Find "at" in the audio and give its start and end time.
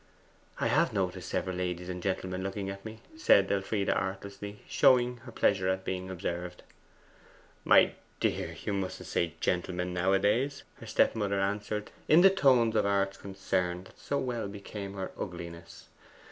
2.71-2.83, 5.69-5.85